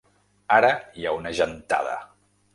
Ara 0.55 0.71
hi 1.01 1.05
ha 1.05 1.13
una 1.19 1.35
gentada. 1.41 1.95